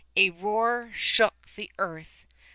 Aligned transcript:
A 0.17 0.31
roar 0.31 0.89
shook 0.95 1.45
the 1.55 1.69
earth. 1.77 2.25